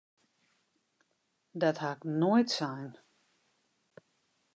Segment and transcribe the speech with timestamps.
[1.61, 2.89] Dat ha ik noait sein!